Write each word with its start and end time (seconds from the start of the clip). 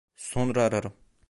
Sonra 0.15 0.63
ararım. 0.63 0.93